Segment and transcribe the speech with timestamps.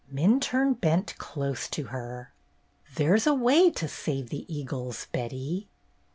[0.11, 2.33] Minturne bent close to her.
[2.95, 5.67] "There 's a way to save the eagles, Betty."